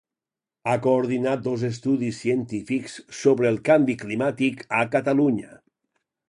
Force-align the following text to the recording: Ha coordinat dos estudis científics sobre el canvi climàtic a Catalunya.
Ha 0.69 0.73
coordinat 0.85 1.43
dos 1.47 1.65
estudis 1.67 2.21
científics 2.25 2.95
sobre 3.19 3.49
el 3.51 3.61
canvi 3.69 3.97
climàtic 4.05 4.65
a 4.81 4.81
Catalunya. 4.97 5.55